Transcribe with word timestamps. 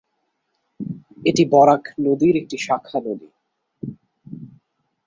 এটি 1.25 1.43
বরাক 1.51 1.83
নদীর 2.05 2.35
একটি 2.35 2.57
শাখা 2.57 2.97
নদী। 3.05 3.29